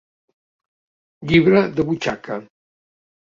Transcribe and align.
Llibre 1.31 1.61
de 1.79 1.85
butxaca. 1.91 2.39